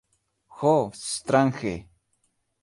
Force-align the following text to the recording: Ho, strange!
Ho, 0.61 0.71
strange! 1.01 1.75